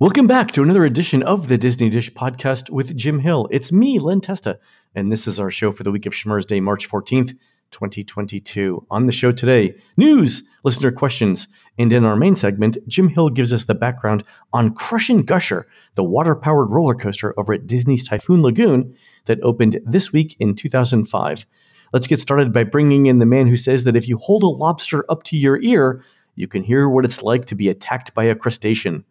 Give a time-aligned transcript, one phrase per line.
[0.00, 3.46] Welcome back to another edition of the Disney Dish podcast with Jim Hill.
[3.52, 4.58] It's me, Len Testa,
[4.92, 7.38] and this is our show for the week of Schmur's Day, March 14th,
[7.70, 8.84] 2022.
[8.90, 11.46] On the show today, news, listener questions,
[11.78, 15.68] and in our main segment, Jim Hill gives us the background on Crush 'n' Gusher,
[15.94, 20.56] the water powered roller coaster over at Disney's Typhoon Lagoon that opened this week in
[20.56, 21.46] 2005.
[21.92, 24.48] Let's get started by bringing in the man who says that if you hold a
[24.48, 26.02] lobster up to your ear,
[26.34, 29.04] you can hear what it's like to be attacked by a crustacean.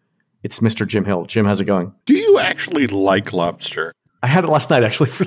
[0.44, 0.86] It's Mr.
[0.86, 1.26] Jim Hill.
[1.26, 1.94] Jim, how's it going?
[2.06, 3.94] Do you actually like lobster?
[4.22, 5.10] I had it last night actually.
[5.10, 5.26] For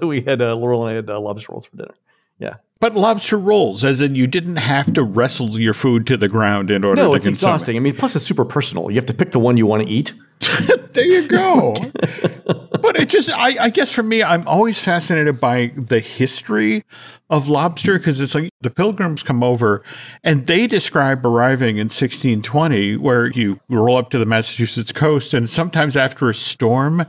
[0.06, 1.94] we had uh, Laurel and I had uh, lobster rolls for dinner.
[2.38, 6.28] Yeah, but lobster rolls, as in you didn't have to wrestle your food to the
[6.28, 7.02] ground in order.
[7.02, 7.76] No, to it's exhausting.
[7.76, 7.80] It.
[7.80, 8.90] I mean, plus it's super personal.
[8.90, 10.14] You have to pick the one you want to eat.
[10.92, 11.76] there you go.
[12.82, 16.84] but it just, I, I, guess for me, I'm always fascinated by the history
[17.28, 19.82] of lobster because it's like the pilgrims come over
[20.24, 25.48] and they describe arriving in 1620 where you roll up to the Massachusetts coast and
[25.48, 27.04] sometimes after a storm,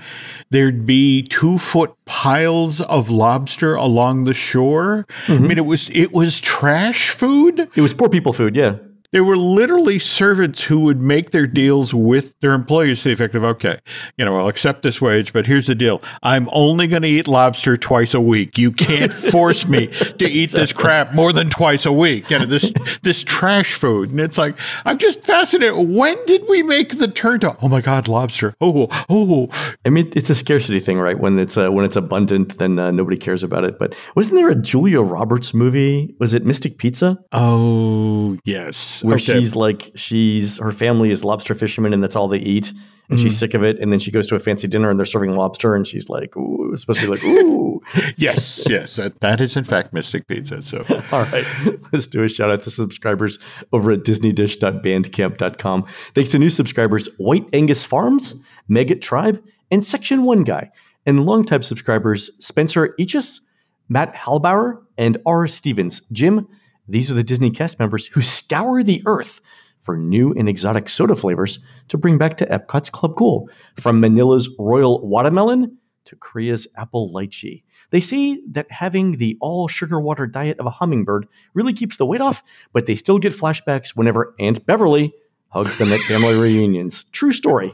[0.49, 5.05] there'd be two foot piles of lobster along the shore.
[5.25, 5.43] Mm-hmm.
[5.43, 7.67] I mean, it was, it was trash food.
[7.75, 8.55] It was poor people food.
[8.55, 8.75] Yeah.
[9.13, 13.35] There were literally servants who would make their deals with their employers to the effect
[13.35, 13.77] of, okay,
[14.15, 16.01] you know, I'll accept this wage, but here's the deal.
[16.23, 18.57] I'm only going to eat lobster twice a week.
[18.57, 20.59] You can't force me to eat exactly.
[20.61, 22.29] this crap more than twice a week.
[22.29, 24.11] You know, this, this trash food.
[24.11, 25.75] And it's like, I'm just fascinated.
[25.75, 28.55] When did we make the turn to, oh my God, lobster?
[28.61, 29.49] Oh, oh.
[29.85, 31.19] I mean, it's a scarcity thing, right?
[31.19, 33.77] When it's, uh, when it's abundant, then uh, nobody cares about it.
[33.77, 36.15] But wasn't there a Julia Roberts movie?
[36.17, 37.17] Was it Mystic Pizza?
[37.33, 39.39] Oh, yes where okay.
[39.39, 42.71] she's like she's her family is lobster fishermen and that's all they eat.
[43.09, 43.77] And mm she's sick of it.
[43.81, 46.35] And then she goes to a fancy dinner and they're serving lobster and she's like
[46.37, 47.81] ooh it's supposed to be like ooh.
[48.15, 48.95] Yes yes.
[48.95, 50.61] That, that is in fact mystic pizza.
[50.61, 51.45] So all right.
[51.91, 53.37] Let's do a shout out to subscribers
[53.73, 58.35] over at disneydish.bandcamp.com thanks to new subscribers white angus farms
[58.69, 60.71] Megget tribe and section one guy.
[61.05, 63.41] And longtime subscribers spencer Eachus,
[63.89, 65.47] matt halbauer and r.
[65.47, 66.01] Stevens.
[66.11, 66.47] Jim
[66.91, 69.41] these are the Disney cast members who scour the earth
[69.81, 74.49] for new and exotic soda flavors to bring back to Epcot's Club Cool, from Manila's
[74.59, 77.63] Royal Watermelon to Korea's Apple Lychee.
[77.89, 82.05] They say that having the all sugar water diet of a hummingbird really keeps the
[82.05, 82.43] weight off,
[82.73, 85.13] but they still get flashbacks whenever Aunt Beverly
[85.49, 87.03] hugs them at family reunions.
[87.05, 87.73] True story.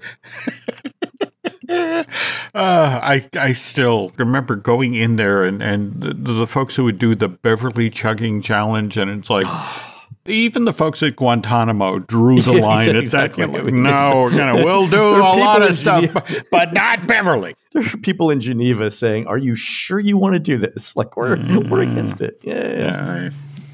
[2.53, 6.99] uh, I I still remember going in there and and the, the, folks who would
[6.99, 9.47] do the Beverly chugging challenge, and it's like.
[10.29, 12.95] even the folks at Guantanamo drew the line.
[12.95, 13.45] exactly.
[13.45, 17.55] Like, no, you know, we'll do a lot of stuff, but, but, not Beverly.
[17.73, 20.95] There are people in Geneva saying, "Are you sure you want to do this?
[20.95, 21.69] Like we're mm.
[21.69, 22.75] we're against it." Yeah, yeah.
[22.75, 23.29] yeah.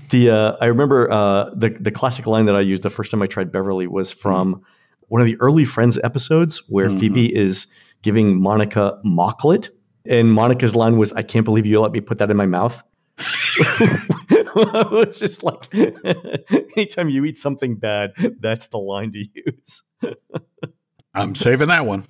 [0.10, 3.22] The uh, I remember uh, the the classic line that I used the first time
[3.22, 4.62] I tried Beverly was from mm.
[5.08, 7.00] one of the early Friends episodes where mm-hmm.
[7.00, 7.68] Phoebe is
[8.04, 9.70] giving Monica Mockolate.
[10.06, 12.84] And Monica's line was, I can't believe you let me put that in my mouth.
[13.18, 15.74] it's just like
[16.78, 19.84] anytime you eat something bad, that's the line to use.
[21.16, 22.06] I'm saving that one.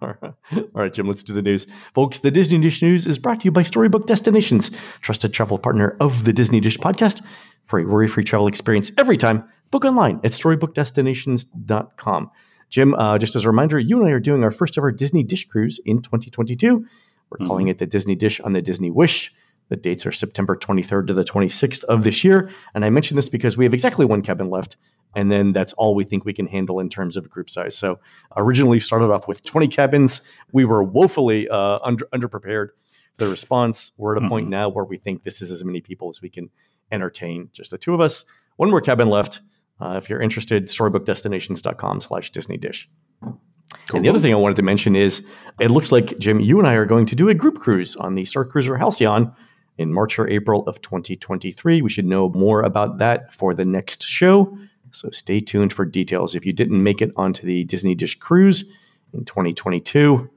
[0.00, 0.34] All right.
[0.52, 1.66] All right, Jim, let's do the news.
[1.94, 5.96] Folks, the Disney Dish News is brought to you by Storybook Destinations, trusted travel partner
[6.00, 7.20] of the Disney Dish podcast.
[7.64, 12.30] For a worry free travel experience every time, book online at storybookdestinations.com.
[12.74, 15.22] Jim, uh, just as a reminder, you and I are doing our first ever Disney
[15.22, 16.84] Dish cruise in 2022.
[17.30, 17.46] We're mm-hmm.
[17.46, 19.32] calling it the Disney Dish on the Disney Wish.
[19.68, 22.50] The dates are September 23rd to the 26th of this year.
[22.74, 24.76] And I mention this because we have exactly one cabin left.
[25.14, 27.78] And then that's all we think we can handle in terms of group size.
[27.78, 28.00] So
[28.36, 30.22] originally we started off with 20 cabins.
[30.50, 32.70] We were woefully uh, under underprepared.
[33.16, 34.30] For the response, we're at a mm-hmm.
[34.30, 36.50] point now where we think this is as many people as we can
[36.90, 37.50] entertain.
[37.52, 38.24] Just the two of us.
[38.56, 39.42] One more cabin left.
[39.80, 42.88] Uh, if you're interested, storybookdestinations.com slash Disney Dish.
[43.22, 43.96] Cool.
[43.96, 45.26] And the other thing I wanted to mention is
[45.60, 48.14] it looks like, Jim, you and I are going to do a group cruise on
[48.14, 49.32] the Star Cruiser Halcyon
[49.76, 51.82] in March or April of 2023.
[51.82, 54.56] We should know more about that for the next show.
[54.92, 56.34] So stay tuned for details.
[56.34, 58.64] If you didn't make it onto the Disney Dish cruise
[59.12, 60.30] in 2022,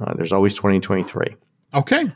[0.00, 1.36] uh, there's always 2023.
[1.74, 2.10] Okay.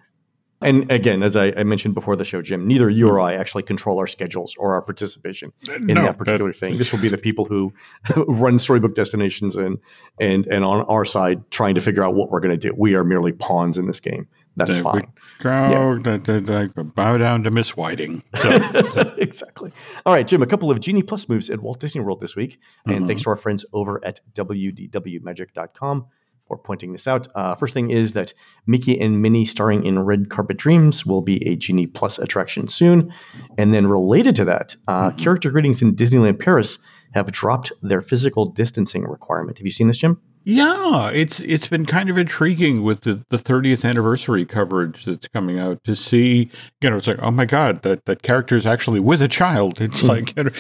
[0.65, 3.65] And again, as I, I, mentioned before the show, Jim, neither you or I actually
[3.65, 6.79] control our schedules or our participation in no, that particular thing.
[6.79, 7.73] This will be the people who
[8.17, 9.79] run storybook destinations and
[10.19, 12.75] and and on our side trying to figure out what we're going to do.
[12.77, 14.27] We are merely pawns in this game.
[14.57, 15.13] That's fine.
[15.41, 16.67] Go, yeah.
[16.95, 18.23] bow down to Miss Whiting.
[18.37, 19.15] So.
[19.19, 19.73] exactly.
[20.07, 20.43] All right, Jim.
[20.43, 23.07] A couple of Genie Plus moves at Walt Disney World this week, and mm-hmm.
[23.09, 26.07] thanks to our friends over at wdwmagic.com
[26.47, 27.27] for pointing this out.
[27.35, 28.35] Uh, first thing is that
[28.67, 33.13] Mickey and Minnie starring in Red Carpet Dreams will be a Genie Plus attraction soon.
[33.57, 35.19] And then related to that, uh, mm-hmm.
[35.19, 36.79] character greetings in Disneyland Paris
[37.15, 39.59] have dropped their physical distancing requirement.
[39.59, 40.21] Have you seen this, Jim?
[40.47, 45.59] Yeah, it's it's been kind of intriguing with the, the 30th anniversary coverage that's coming
[45.59, 46.51] out to see,
[46.83, 49.81] you know, it's like, oh my God, that, that character is actually with a child.
[49.81, 50.07] It's Hmm.
[50.09, 50.51] like you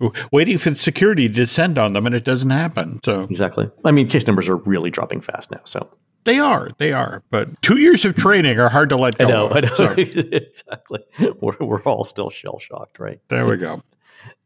[0.00, 3.00] know, waiting for the security to descend on them and it doesn't happen.
[3.04, 3.70] So Exactly.
[3.84, 5.60] I mean, case numbers are really dropping fast now.
[5.64, 5.88] So
[6.24, 7.22] they are, they are.
[7.30, 9.56] But two years of training are hard to let go I know, of.
[9.56, 9.72] I know.
[9.72, 11.00] So exactly.
[11.40, 13.18] We're, we're all still shell shocked, right?
[13.28, 13.80] there we go.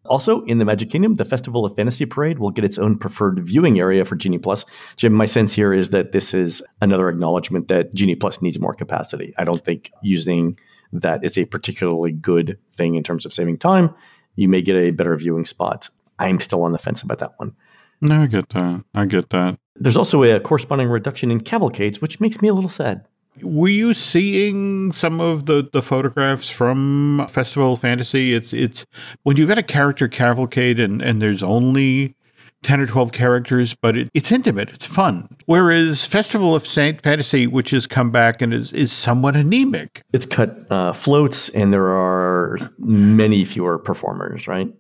[0.05, 3.41] Also, in the Magic Kingdom, the Festival of Fantasy Parade will get its own preferred
[3.41, 4.65] viewing area for Genie Plus.
[4.97, 8.75] Jim, my sense here is that this is another acknowledgement that Genie Plus needs more
[8.75, 9.35] capacity.
[9.37, 10.57] I don't think using
[10.93, 13.95] that is a particularly good thing in terms of saving time.
[14.37, 15.89] You may get a better viewing spot.
[16.19, 17.55] I'm still on the fence about that one.
[18.01, 18.85] No, I get that.
[18.95, 19.59] I get that.
[19.75, 23.07] There's also a corresponding reduction in cavalcades, which makes me a little sad.
[23.43, 28.35] Were you seeing some of the, the photographs from Festival of Fantasy?
[28.35, 28.87] It's it's
[29.25, 32.17] when you've got a character cavalcade and, and there's only
[32.63, 35.29] 10 or 12 characters, but it, it's intimate, it's fun.
[35.47, 40.03] Whereas Festival of Saint Fantasy, which has come back and is, is somewhat anemic.
[40.13, 44.73] It's cut uh, floats, and there are many fewer performers, right?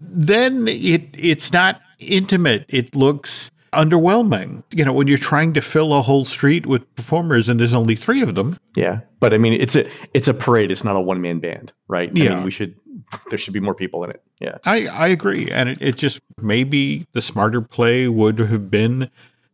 [0.00, 2.64] Then it it's not intimate.
[2.68, 4.62] It looks underwhelming.
[4.72, 7.96] You know, when you're trying to fill a whole street with performers and there's only
[7.96, 8.56] three of them.
[8.76, 10.70] Yeah, but I mean, it's a it's a parade.
[10.70, 12.08] It's not a one man band, right?
[12.14, 12.34] I Yeah.
[12.36, 12.74] mean, we should
[13.30, 14.22] there should be more people in it.
[14.40, 15.48] Yeah, I, I agree.
[15.50, 19.10] And it, it just maybe the smarter play would have been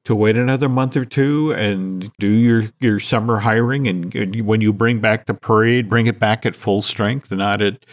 [0.09, 3.87] to wait another month or two and do your, your summer hiring.
[3.87, 7.61] And, and when you bring back the parade, bring it back at full strength, not
[7.61, 7.85] at,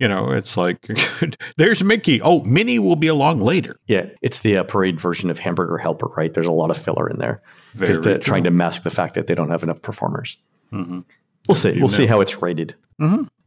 [0.00, 0.88] you know, it's like,
[1.58, 2.20] there's Mickey.
[2.22, 3.76] Oh, Minnie will be along later.
[3.86, 4.06] yeah.
[4.20, 6.34] It's the uh, parade version of Hamburger Helper, right?
[6.34, 7.40] There's a lot of filler in there
[7.78, 10.38] because they're trying to mask the fact that they don't have enough performers.
[10.72, 11.04] Mhm.
[11.48, 11.78] We'll see.
[11.78, 12.74] We'll see how it's rated.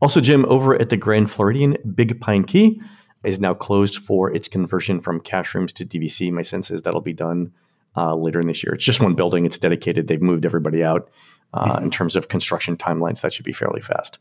[0.01, 2.81] Also, Jim, over at the Grand Floridian, Big Pine Key
[3.25, 6.31] is now closed for its conversion from cash rooms to DVC.
[6.31, 7.51] My sense is that'll be done
[7.95, 8.73] uh, later in this year.
[8.73, 9.45] It's just one building.
[9.45, 10.07] It's dedicated.
[10.07, 11.09] They've moved everybody out.
[11.53, 14.17] Uh, In terms of construction timelines, that should be fairly fast.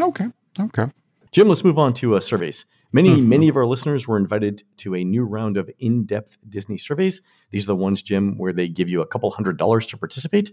[0.00, 0.26] Okay.
[0.58, 0.86] Okay.
[1.30, 2.64] Jim, let's move on to uh, surveys.
[2.92, 6.76] Many, many of our listeners were invited to a new round of in depth Disney
[6.76, 7.22] surveys.
[7.50, 10.52] These are the ones, Jim, where they give you a couple hundred dollars to participate.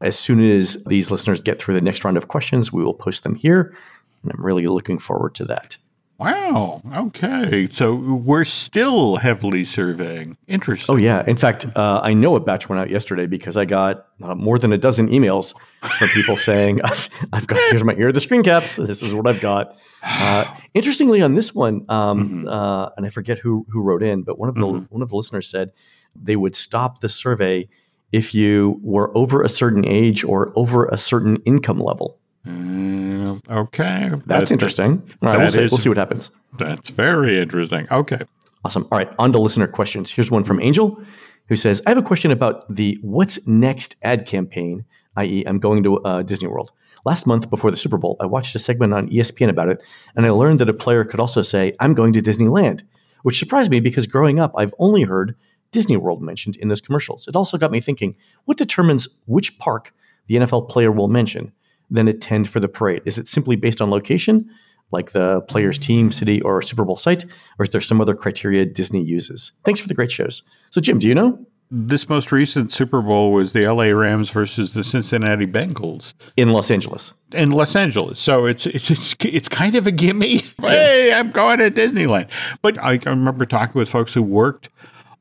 [0.00, 3.22] As soon as these listeners get through the next round of questions, we will post
[3.24, 3.74] them here.
[4.22, 5.76] And I'm really looking forward to that.
[6.18, 6.80] Wow.
[6.94, 7.68] Okay.
[7.72, 10.36] So we're still heavily surveying.
[10.46, 10.94] Interesting.
[10.94, 11.24] Oh, yeah.
[11.26, 14.58] In fact, uh, I know a batch went out yesterday because I got uh, more
[14.58, 15.54] than a dozen emails
[15.98, 16.80] from people saying,
[17.32, 18.76] I've got, here's my, here are the screen caps.
[18.76, 19.76] This is what I've got.
[20.02, 20.44] Uh,
[20.74, 24.48] interestingly, on this one, um, uh, and I forget who, who wrote in, but one
[24.48, 25.72] of the, one of the listeners said
[26.14, 27.68] they would stop the survey
[28.12, 32.20] if you were over a certain age or over a certain income level.
[32.46, 34.10] Uh, okay.
[34.26, 35.02] That's That- interesting.
[35.22, 36.30] All right, that we'll see, is- we'll see what happens.
[36.58, 37.86] That's very interesting.
[37.90, 38.20] Okay.
[38.64, 38.86] Awesome.
[38.92, 40.10] All right, on to listener questions.
[40.10, 41.00] Here's one from Angel
[41.48, 44.84] who says, I have a question about the What's Next ad campaign,
[45.16, 46.70] i.e., I'm going to uh, Disney World.
[47.04, 49.80] Last month before the Super Bowl, I watched a segment on ESPN about it,
[50.14, 52.82] and I learned that a player could also say, I'm going to Disneyland,
[53.24, 55.34] which surprised me because growing up, I've only heard
[55.72, 57.26] Disney World mentioned in those commercials.
[57.26, 59.92] It also got me thinking, what determines which park
[60.28, 61.50] the NFL player will mention,
[61.92, 63.02] then attend for the parade?
[63.04, 64.50] Is it simply based on location?
[64.92, 67.24] like the player's team, city, or Super Bowl site,
[67.58, 69.52] or is there some other criteria Disney uses?
[69.64, 70.42] Thanks for the great shows.
[70.70, 71.44] So, Jim, do you know?
[71.70, 76.70] This most recent Super Bowl was the LA Rams versus the Cincinnati Bengals In Los
[76.70, 77.14] Angeles.
[77.32, 78.18] in Los Angeles.
[78.20, 80.44] So it's it's it's, it's kind of a gimme.
[80.60, 82.28] Hey, I'm going to Disneyland.
[82.60, 84.68] But I, I remember talking with folks who worked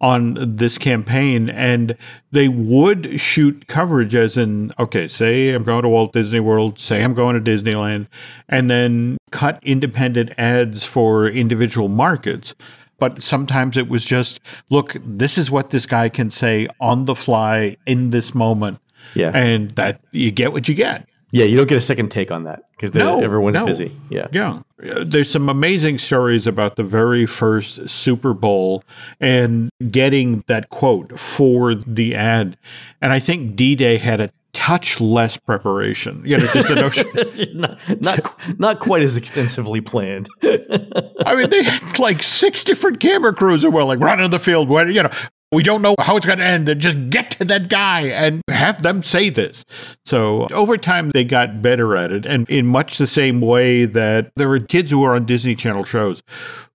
[0.01, 1.95] on this campaign and
[2.31, 7.03] they would shoot coverage as in okay say i'm going to walt disney world say
[7.03, 8.07] i'm going to disneyland
[8.49, 12.53] and then cut independent ads for individual markets.
[12.99, 14.39] But sometimes it was just
[14.69, 18.77] look this is what this guy can say on the fly in this moment.
[19.15, 19.31] Yeah.
[19.33, 22.43] and that you get what you get yeah, you don't get a second take on
[22.43, 23.65] that because No, everyone's no.
[23.65, 23.91] busy.
[24.09, 24.27] Yeah.
[24.31, 24.61] yeah.
[24.83, 28.83] Uh, There's some amazing stories about the very first Super Bowl
[29.19, 32.57] and getting that quote for the ad.
[33.01, 36.21] And I think D Day had a touch less preparation.
[36.25, 37.07] You know, just a notion.
[37.53, 40.27] not, not, not quite as extensively planned.
[40.43, 44.39] I mean, they had like six different camera crews that were like, run in the
[44.39, 44.69] field.
[44.69, 45.11] You know,
[45.51, 46.69] we don't know how it's going to end.
[46.69, 49.65] And just get to that guy and have them say this.
[50.05, 52.25] So over time, they got better at it.
[52.25, 55.83] And in much the same way that there were kids who were on Disney Channel
[55.83, 56.21] shows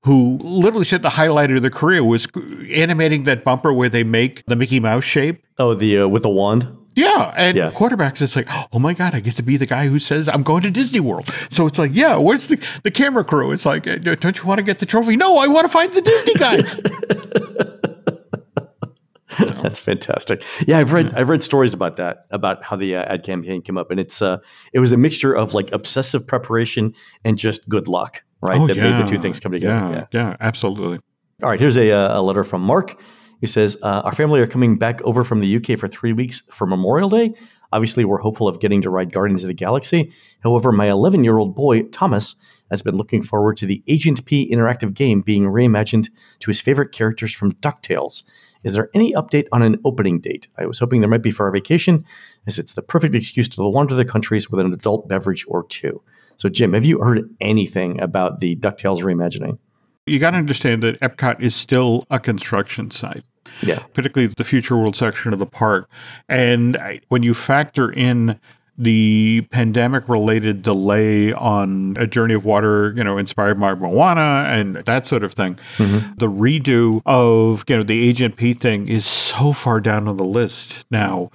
[0.05, 2.29] who literally said the highlight of their career was
[2.71, 5.43] animating that bumper where they make the Mickey Mouse shape.
[5.59, 6.69] oh, the uh, with the wand.
[6.95, 7.73] Yeah, and Yeah.
[7.73, 10.43] quarterbacks, it's like, oh my god, I get to be the guy who says I'm
[10.43, 11.29] going to Disney World.
[11.51, 13.53] So it's like, yeah, where's the the camera crew?
[13.53, 15.17] It's like, don't you want to get the trophy?
[15.17, 16.79] No, I want to find the Disney guys.
[19.63, 20.43] That's fantastic.
[20.67, 23.79] Yeah, I've read I've read stories about that about how the uh, ad campaign came
[23.79, 24.39] up, and it's uh,
[24.73, 28.59] it was a mixture of like obsessive preparation and just good luck, right?
[28.59, 28.91] Oh, that yeah.
[28.91, 30.07] made the two things come together.
[30.13, 31.01] Yeah, yeah, absolutely.
[31.43, 32.99] All right, here's a, uh, a letter from Mark.
[33.41, 36.43] He says, uh, Our family are coming back over from the UK for three weeks
[36.51, 37.35] for Memorial Day.
[37.73, 40.13] Obviously, we're hopeful of getting to ride Guardians of the Galaxy.
[40.41, 42.37] However, my 11 year old boy, Thomas,
[42.71, 46.09] has been looking forward to the Agent P interactive game being reimagined
[46.41, 48.23] to his favorite characters from DuckTales.
[48.67, 50.49] Is there any update on an opening date?
[50.59, 52.05] I was hoping there might be for our vacation,
[52.49, 56.03] as it's the perfect excuse to wander the countries with an adult beverage or two.
[56.37, 59.59] So, Jim, have you heard anything about the DuckTales reimagining?
[60.05, 63.23] You got to understand that Epcot is still a construction site.
[63.63, 63.79] Yeah.
[63.95, 65.89] particularly the future world section of the park.
[66.29, 66.77] And
[67.09, 68.41] when you factor in
[68.79, 74.77] the pandemic related delay on a journey of water, you know, inspired by Moana and
[74.77, 76.13] that sort of thing, mm-hmm.
[76.19, 80.25] the redo of, you know, the Agent P thing is so far down on the
[80.25, 81.31] list now.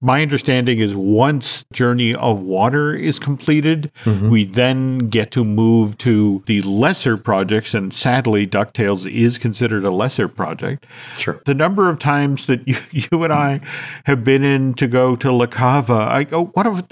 [0.00, 4.28] My understanding is once Journey of Water is completed, mm-hmm.
[4.28, 7.72] we then get to move to the lesser projects.
[7.72, 10.86] And sadly, DuckTales is considered a lesser project
[11.16, 11.40] Sure.
[11.46, 13.60] the number of times that you, you and I
[14.04, 16.88] have been in to go to La Cava, I go, one of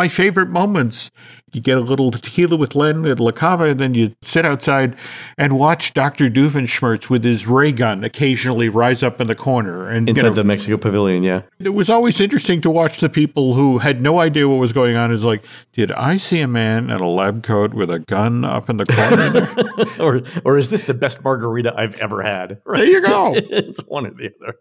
[0.00, 1.10] my favorite moments.
[1.52, 4.96] You get a little tequila with Len at La Cava, and then you sit outside
[5.36, 6.30] and watch Dr.
[6.30, 9.86] Doofenshmirtz with his ray gun occasionally rise up in the corner.
[9.88, 11.42] And you Inside know, the Mexico Pavilion, yeah.
[11.58, 14.96] it was always interesting to watch the people who had no idea what was going
[14.96, 15.12] on.
[15.12, 18.70] Is like, did I see a man in a lab coat with a gun up
[18.70, 19.84] in the corner?
[20.00, 22.62] or or is this the best margarita I've ever had?
[22.72, 23.34] there you go.
[23.36, 24.54] it's one or the other.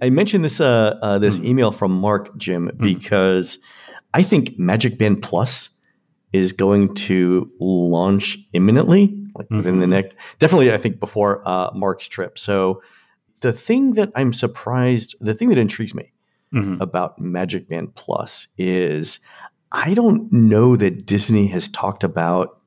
[0.00, 3.58] I mentioned this uh, uh, this email from Mark Jim because
[4.14, 5.68] I think Magic Band Plus
[6.32, 12.08] is going to launch imminently, like within the next definitely I think before uh, Mark's
[12.08, 12.38] trip.
[12.38, 12.82] So
[13.40, 16.12] the thing that I'm surprised, the thing that intrigues me
[16.54, 16.80] Mhm.
[16.80, 19.18] about Magic Band Plus is
[19.72, 22.60] I don't know that Disney has talked about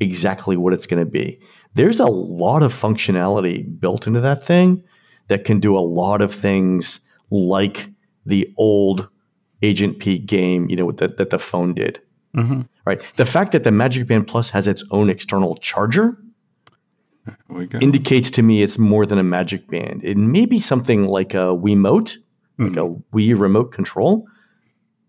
[0.00, 1.40] exactly what it's going to be.
[1.74, 4.82] There's a lot of functionality built into that thing
[5.28, 7.90] that can do a lot of things like
[8.26, 9.08] the old
[9.62, 12.00] Agent P game, you know, that, that the phone did.
[12.36, 12.68] Mhm.
[12.84, 13.00] Right.
[13.16, 16.18] The fact that the Magic Band Plus has its own external charger
[17.26, 17.78] There we go.
[17.78, 20.02] indicates to me it's more than a Magic Band.
[20.04, 22.16] It may be something like a Wiimote,
[22.58, 24.26] like a Wii remote control.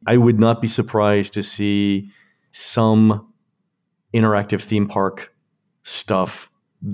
[0.08, 2.12] I would not be surprised to see
[2.52, 3.34] some
[4.14, 5.34] interactive theme park
[5.84, 6.50] stuff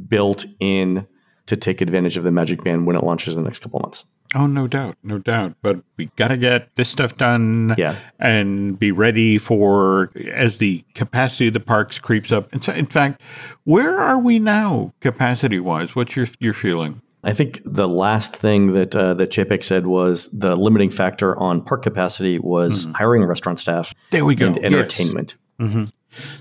[0.07, 1.05] built in
[1.45, 4.05] to take advantage of the Magic Band when it launches in the next couple months.
[4.33, 5.55] Oh, no doubt, no doubt.
[5.61, 7.95] But we got to get this stuff done Yeah.
[8.19, 12.51] and be ready for as the capacity of the parks creeps up.
[12.53, 13.21] In, fa- in fact,
[13.65, 15.95] where are we now, capacity wise?
[15.95, 17.01] What's your your feeling?
[17.23, 21.61] I think the last thing that uh, that Chapek said was the limiting factor on
[21.61, 24.47] park capacity was hiring restaurant staff There we go.
[24.47, 24.63] and Yes.
[24.65, 25.35] entertainment.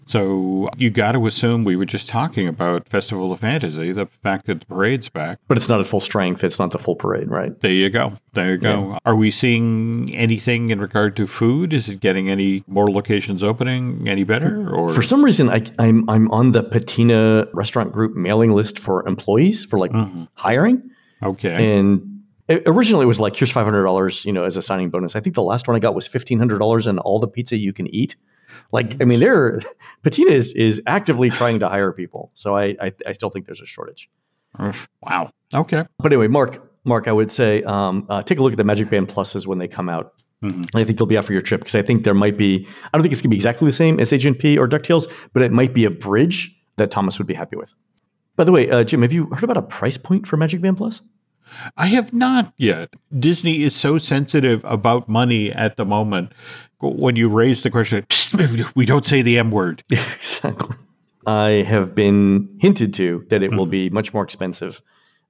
[0.06, 4.46] So you got to assume we were just talking about Festival of Fantasy, the fact
[4.46, 5.38] that the parade's back.
[5.48, 6.42] But it's not at full strength.
[6.44, 7.58] It's not the full parade, right?
[7.60, 8.14] There you go.
[8.32, 8.98] There you go.
[9.04, 11.72] Are we seeing anything in regard to food?
[11.72, 14.72] Is it getting any more locations opening any better?
[14.72, 19.06] Or For some reason, I, I'm I'm on the Patina restaurant group mailing list for
[19.06, 20.24] employees for like mm-hmm.
[20.34, 20.90] hiring,
[21.22, 22.22] okay, and
[22.66, 25.16] originally it was like here's five hundred dollars, you know, as a signing bonus.
[25.16, 27.56] I think the last one I got was fifteen hundred dollars and all the pizza
[27.56, 28.16] you can eat.
[28.72, 29.60] Like, I mean, they're
[30.02, 33.60] Patina is is actively trying to hire people, so I I, I still think there's
[33.60, 34.08] a shortage.
[35.00, 35.30] wow.
[35.54, 38.64] Okay, But anyway, Mark, Mark, I would say um, uh, take a look at the
[38.64, 40.14] Magic Band Pluses when they come out.
[40.42, 42.66] And I think they'll be out for your trip because I think there might be.
[42.84, 45.06] I don't think it's going to be exactly the same as Agent P or Ducktales,
[45.34, 47.74] but it might be a bridge that Thomas would be happy with.
[48.36, 50.78] By the way, uh, Jim, have you heard about a price point for Magic Band
[50.78, 51.02] Plus?
[51.76, 52.94] I have not yet.
[53.18, 56.32] Disney is so sensitive about money at the moment.
[56.80, 58.06] When you raise the question,
[58.74, 59.84] we don't say the M word.
[59.90, 60.76] exactly.
[61.26, 63.70] I have been hinted to that it will mm-hmm.
[63.70, 64.80] be much more expensive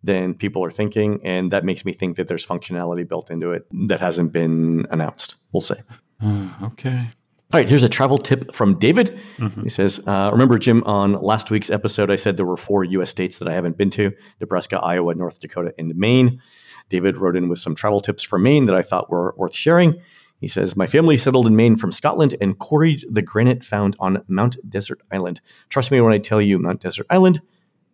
[0.02, 3.66] than people are thinking, and that makes me think that there's functionality built into it
[3.88, 5.36] that hasn't been announced.
[5.52, 5.76] We'll see.
[6.62, 7.06] Okay.
[7.52, 9.18] All right, here's a travel tip from David.
[9.64, 13.10] He says, uh, Remember, Jim, on last week's episode, I said there were four U.S.
[13.10, 16.40] states that I haven't been to Nebraska, Iowa, North Dakota, and Maine.
[16.88, 20.00] David wrote in with some travel tips for Maine that I thought were worth sharing.
[20.40, 24.24] He says, My family settled in Maine from Scotland and quarried the granite found on
[24.28, 25.40] Mount Desert Island.
[25.70, 27.40] Trust me when I tell you, Mount Desert Island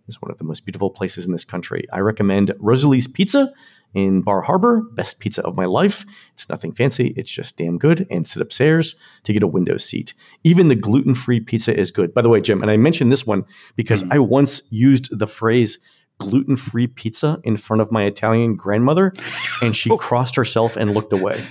[0.07, 1.87] is one of the most beautiful places in this country.
[1.93, 3.53] I recommend Rosalie's Pizza
[3.97, 6.05] in Bar Harbor, best pizza of my life.
[6.35, 8.07] It's nothing fancy, it's just damn good.
[8.11, 10.13] And sit upstairs to get a window seat.
[10.45, 12.13] Even the gluten free pizza is good.
[12.13, 14.09] By the way, Jim, and I mentioned this one because mm.
[14.13, 15.79] I once used the phrase
[16.19, 19.15] gluten free pizza in front of my Italian grandmother,
[19.63, 21.43] and she crossed herself and looked away.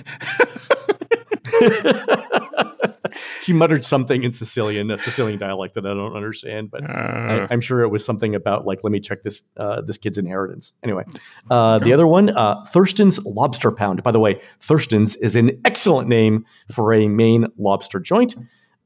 [3.41, 7.61] she muttered something in Sicilian, a Sicilian dialect that I don't understand, but I, am
[7.61, 10.73] sure it was something about like, let me check this uh, this kid's inheritance.
[10.83, 11.03] Anyway,
[11.49, 14.03] uh, the other one, uh, Thurston's Lobster Pound.
[14.03, 18.35] By the way, Thurston's is an excellent name for a Maine lobster joint.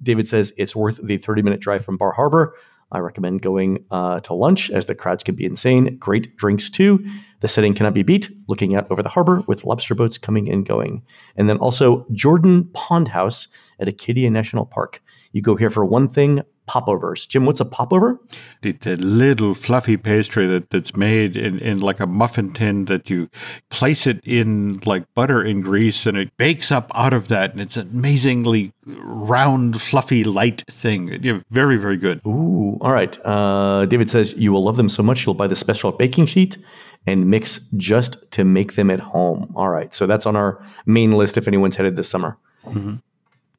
[0.02, 2.56] David says it's worth the 30 minute drive from Bar Harbor.
[2.92, 5.98] I recommend going uh, to lunch as the crowds can be insane.
[5.98, 7.06] Great drinks too.
[7.42, 10.66] The setting cannot be beat, looking out over the harbor with lobster boats coming and
[10.66, 11.04] going.
[11.36, 13.48] And then also Jordan Pond House
[13.80, 15.02] at Acadia National Park.
[15.32, 17.26] You go here for one thing, popovers.
[17.26, 18.20] Jim, what's a popover?
[18.62, 23.10] The, the little fluffy pastry that, that's made in, in like a muffin tin that
[23.10, 23.28] you
[23.70, 27.52] place it in like butter and grease and it bakes up out of that.
[27.52, 31.18] And it's an amazingly round, fluffy, light thing.
[31.24, 32.22] Yeah, very, very good.
[32.28, 33.18] Ooh, all right.
[33.26, 36.58] Uh, David says you will love them so much you'll buy the special baking sheet
[37.06, 39.52] and mix just to make them at home.
[39.56, 39.94] All right.
[39.94, 42.38] So that's on our main list if anyone's headed this summer.
[42.66, 42.96] Mm-hmm.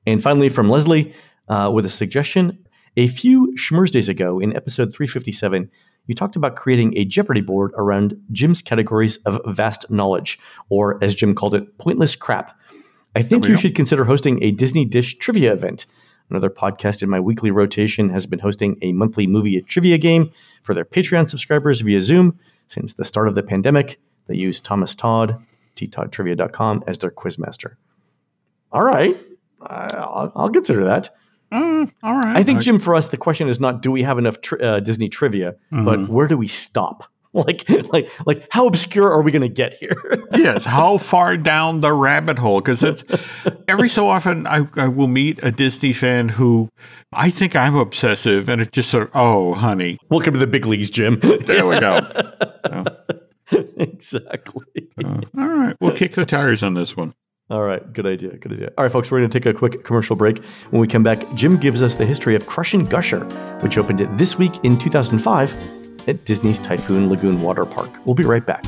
[0.06, 1.14] And finally, from Leslie
[1.50, 2.64] uh, with a suggestion.
[2.96, 5.70] A few Schmurs days ago in episode 357,
[6.06, 11.14] you talked about creating a Jeopardy board around Jim's categories of vast knowledge, or as
[11.14, 12.56] Jim called it, pointless crap.
[13.14, 15.86] I think you should consider hosting a Disney Dish trivia event.
[16.30, 20.30] Another podcast in my weekly rotation has been hosting a monthly movie trivia game
[20.62, 22.38] for their Patreon subscribers via Zoom
[22.70, 24.00] since the start of the pandemic.
[24.26, 25.44] They use Thomas Todd,
[25.76, 27.74] ttoddtrivia.com, as their quizmaster.
[28.72, 29.20] All right.
[29.60, 31.10] I'll, I'll consider that.
[31.52, 32.36] Mm, all right.
[32.36, 34.80] I think, Jim, for us, the question is not do we have enough tri- uh,
[34.80, 35.84] Disney trivia, mm-hmm.
[35.84, 37.04] but where do we stop?
[37.32, 39.94] Like, like, like, how obscure are we going to get here?
[40.32, 42.60] yes, how far down the rabbit hole?
[42.60, 43.04] Because it's
[43.68, 46.68] every so often I, I will meet a Disney fan who
[47.12, 50.66] I think I'm obsessive, and it's just sort of, oh, honey, welcome to the big
[50.66, 51.20] leagues, Jim.
[51.44, 52.00] there we go.
[53.76, 54.88] exactly.
[55.02, 57.14] Uh, all right, we'll kick the tires on this one.
[57.50, 58.70] All right, good idea, good idea.
[58.78, 60.44] All right, folks, we're going to take a quick commercial break.
[60.70, 63.24] When we come back, Jim gives us the history of Crush 'n' Gusher,
[63.60, 67.90] which opened this week in 2005 at Disney's Typhoon Lagoon Water Park.
[68.06, 68.64] We'll be right back.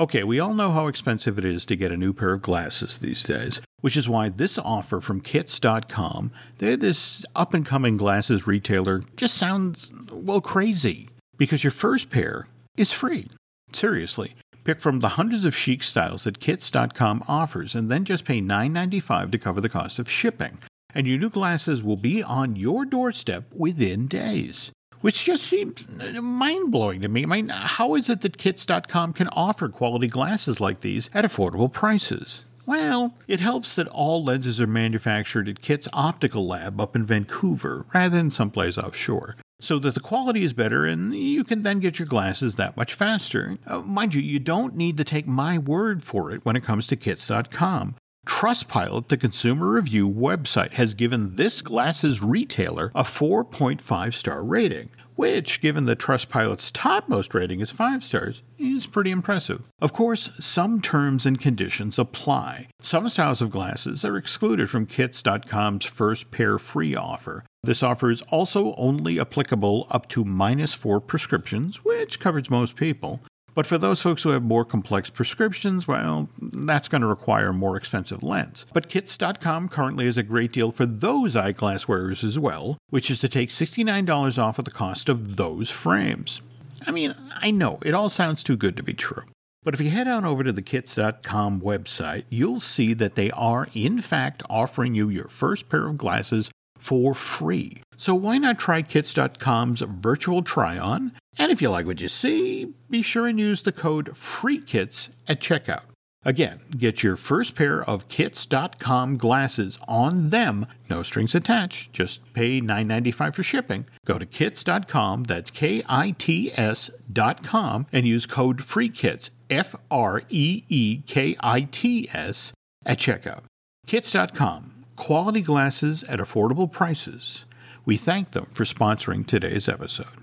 [0.00, 2.96] Okay, we all know how expensive it is to get a new pair of glasses
[2.96, 8.46] these days, which is why this offer from kits.com, they're this up and coming glasses
[8.46, 11.10] retailer, just sounds, well, crazy.
[11.36, 12.46] Because your first pair
[12.78, 13.28] is free.
[13.74, 14.34] Seriously.
[14.64, 19.30] Pick from the hundreds of chic styles that Kits.com offers and then just pay $9.95
[19.32, 20.60] to cover the cost of shipping.
[20.94, 24.72] And your new glasses will be on your doorstep within days.
[25.00, 25.88] Which just seems
[26.20, 27.22] mind blowing to me.
[27.22, 31.72] I mean, how is it that Kits.com can offer quality glasses like these at affordable
[31.72, 32.44] prices?
[32.66, 37.86] Well, it helps that all lenses are manufactured at Kits Optical Lab up in Vancouver
[37.94, 41.98] rather than someplace offshore so that the quality is better and you can then get
[41.98, 43.58] your glasses that much faster.
[43.66, 46.86] Uh, mind you, you don't need to take my word for it when it comes
[46.86, 47.94] to kits.com.
[48.26, 55.60] Trustpilot, the consumer review website, has given this glasses retailer a 4.5 star rating which,
[55.60, 59.68] given that Trustpilot's topmost rating is 5 stars, is pretty impressive.
[59.78, 62.68] Of course, some terms and conditions apply.
[62.80, 67.44] Some styles of glasses are excluded from Kits.com's first pair free offer.
[67.62, 73.20] This offer is also only applicable up to minus 4 prescriptions, which covers most people.
[73.54, 77.76] But for those folks who have more complex prescriptions, well, that's going to require more
[77.76, 78.66] expensive lens.
[78.72, 83.20] But Kits.com currently has a great deal for those eyeglass wearers as well, which is
[83.20, 86.40] to take $69 off of the cost of those frames.
[86.86, 89.24] I mean, I know, it all sounds too good to be true.
[89.62, 93.68] But if you head on over to the kits.com website, you'll see that they are,
[93.74, 97.82] in fact, offering you your first pair of glasses for free.
[97.96, 101.12] So why not try kits.com's virtual try on?
[101.40, 105.40] And if you like what you see, be sure and use the code FREEKITS at
[105.40, 105.84] checkout.
[106.22, 112.60] Again, get your first pair of kits.com glasses on them, no strings attached, just pay
[112.60, 113.86] $9.95 for shipping.
[114.04, 120.64] Go to kits.com, that's K I T S.com, and use code FREEKITS, F R E
[120.68, 122.52] E K I T S,
[122.84, 123.44] at checkout.
[123.86, 127.46] Kits.com, quality glasses at affordable prices.
[127.86, 130.20] We thank them for sponsoring today's episode.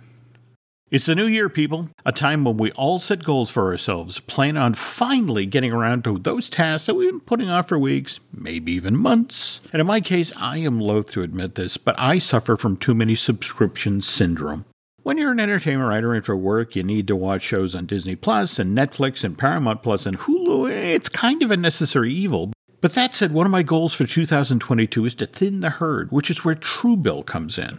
[0.89, 4.55] It's the new year, people, a time when we all set goals for ourselves, plan
[4.55, 8.71] on finally getting around to those tasks that we've been putting off for weeks, maybe
[8.71, 9.59] even months.
[9.73, 12.95] And in my case, I am loath to admit this, but I suffer from too
[12.95, 14.63] many subscription syndrome.
[15.03, 18.15] When you're an entertainment writer and for work, you need to watch shows on Disney
[18.15, 20.71] Plus and Netflix and Paramount Plus and Hulu.
[20.71, 22.53] It's kind of a necessary evil.
[22.79, 26.29] But that said, one of my goals for 2022 is to thin the herd, which
[26.29, 27.77] is where Truebill comes in.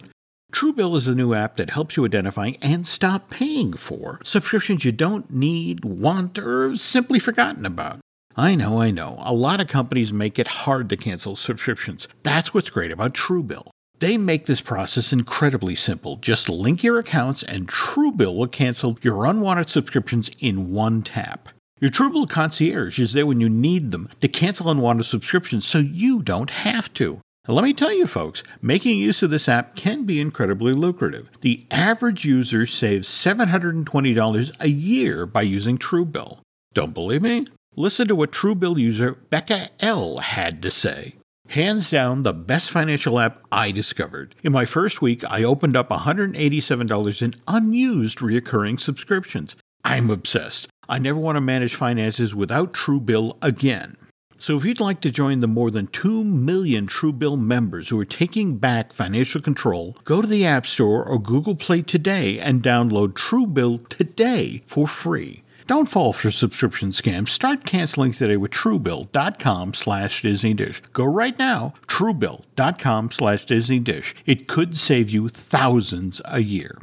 [0.53, 4.93] Truebill is a new app that helps you identify and stop paying for subscriptions you
[4.93, 8.01] don't need, want, or simply forgotten about.
[8.35, 9.21] I know, I know.
[9.25, 12.09] A lot of companies make it hard to cancel subscriptions.
[12.23, 13.69] That's what's great about Truebill.
[13.99, 16.17] They make this process incredibly simple.
[16.17, 21.49] Just link your accounts, and Truebill will cancel your unwanted subscriptions in one tap.
[21.81, 26.23] Your Truebill concierge is there when you need them to cancel unwanted subscriptions so you
[26.23, 27.21] don't have to.
[27.49, 31.31] Now, let me tell you, folks, making use of this app can be incredibly lucrative.
[31.41, 36.41] The average user saves $720 a year by using Truebill.
[36.75, 37.47] Don't believe me?
[37.75, 41.15] Listen to what Truebill user Becca L had to say.
[41.49, 44.35] Hands down, the best financial app I discovered.
[44.43, 49.57] In my first week, I opened up $187 in unused recurring subscriptions.
[49.83, 50.69] I'm obsessed.
[50.87, 53.97] I never want to manage finances without Truebill again.
[54.41, 58.05] So if you'd like to join the more than 2 million Truebill members who are
[58.05, 63.15] taking back financial control, go to the App Store or Google Play today and download
[63.15, 65.43] Truebill today for free.
[65.67, 67.29] Don't fall for subscription scams.
[67.31, 70.81] Start canceling today with Truebill.com slash Disney Dish.
[70.93, 74.15] Go right now, Truebill.com slash Disney Dish.
[74.25, 76.79] It could save you thousands a year.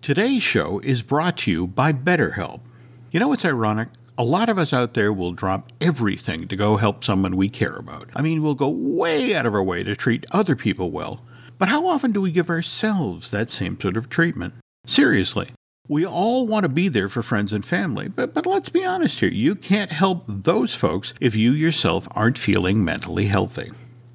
[0.00, 2.60] Today's show is brought to you by BetterHelp.
[3.12, 3.88] You know what's ironic?
[4.16, 7.74] A lot of us out there will drop everything to go help someone we care
[7.74, 8.08] about.
[8.14, 11.20] I mean, we'll go way out of our way to treat other people well.
[11.58, 14.54] But how often do we give ourselves that same sort of treatment?
[14.86, 15.48] Seriously,
[15.88, 19.18] we all want to be there for friends and family, but, but let's be honest
[19.18, 19.30] here.
[19.30, 23.72] You can't help those folks if you yourself aren't feeling mentally healthy.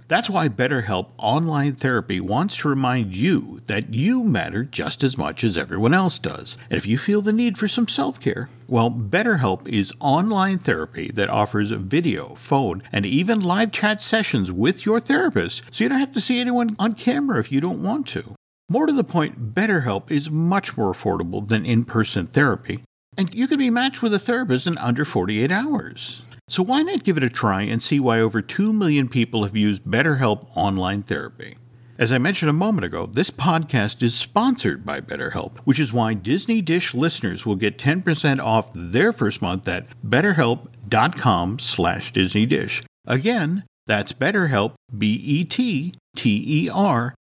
[0.10, 5.43] That's why BetterHelp Online Therapy wants to remind you that you matter just as much
[5.43, 6.58] as everyone else does.
[6.67, 11.12] And if you feel the need for some self care, well, BetterHelp is online therapy
[11.13, 16.00] that offers video, phone, and even live chat sessions with your therapist, so you don't
[16.00, 18.34] have to see anyone on camera if you don't want to.
[18.67, 22.82] More to the point, BetterHelp is much more affordable than in person therapy,
[23.15, 26.24] and you can be matched with a therapist in under 48 hours.
[26.50, 29.56] So why not give it a try and see why over 2 million people have
[29.56, 31.58] used BetterHelp online therapy?
[32.00, 36.16] As I mentioned a moment ago, this podcast is sponsored by BetterHelp, which is why
[36.16, 42.82] Disney Dish listeners will get 10% off their first month at betterhelp.com slash Disney Dish.
[43.06, 45.94] Again, that's BetterHelp, B-E-T-T-E-R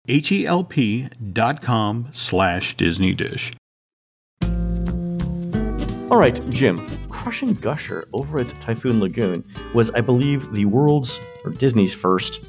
[0.09, 3.53] H-E-L-P dot com slash Disney Dish.
[6.09, 6.81] All right, Jim.
[7.09, 12.45] Crush 'n' Gusher over at Typhoon Lagoon was, I believe, the world's or Disney's first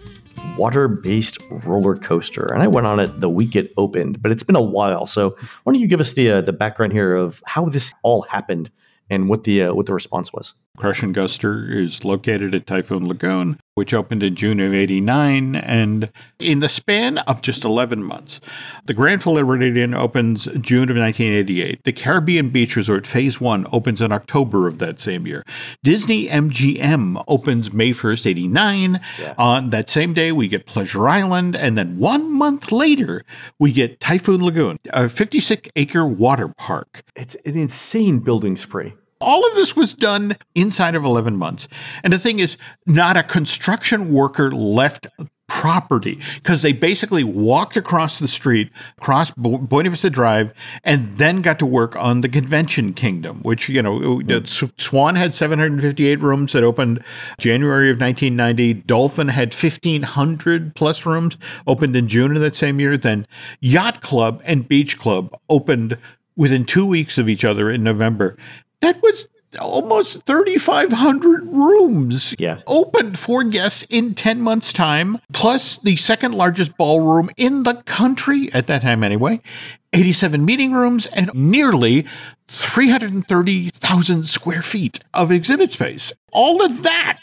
[0.58, 4.22] water-based roller coaster, and I went on it the week it opened.
[4.22, 5.32] But it's been a while, so
[5.64, 8.70] why don't you give us the uh, the background here of how this all happened
[9.10, 10.54] and what the uh, what the response was?
[10.78, 16.12] Crush 'n' Gusher is located at Typhoon Lagoon, which opened in June of 89 and
[16.40, 18.40] in the span of just 11 months.
[18.86, 21.80] The Grand Floridian opens June of 1988.
[21.84, 25.44] The Caribbean Beach Resort Phase 1 opens in October of that same year.
[25.84, 29.00] Disney MGM opens May 1st, 89.
[29.20, 29.34] Yeah.
[29.40, 31.56] On that same day, we get Pleasure Island.
[31.56, 33.24] And then one month later,
[33.60, 37.02] we get Typhoon Lagoon, a 56 acre water park.
[37.16, 38.94] It's an insane building spree.
[39.20, 41.68] All of this was done inside of 11 months.
[42.04, 45.08] And the thing is, not a construction worker left
[45.48, 50.54] property because they basically walked across the street, across Buena Vista Drive,
[50.84, 54.44] and then got to work on the Convention Kingdom, which, you know, hmm.
[54.78, 57.04] Swan had 758 rooms that opened
[57.40, 58.74] January of 1990.
[58.86, 62.98] Dolphin had 1,500 plus rooms, opened in June of that same year.
[62.98, 63.26] Then
[63.62, 65.98] Yacht Club and Beach Club opened
[66.36, 68.38] within two weeks of each other in November.
[68.82, 69.28] That was
[69.60, 72.62] almost 3,500 rooms yeah.
[72.68, 78.52] opened for guests in 10 months' time, plus the second largest ballroom in the country
[78.54, 79.42] at that time, anyway.
[79.94, 82.06] 87 meeting rooms and nearly
[82.50, 86.14] 330,000 square feet of exhibit space.
[86.32, 87.20] All of that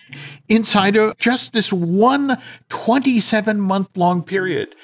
[0.49, 2.39] inside of just this one
[2.71, 4.75] 27 month long period.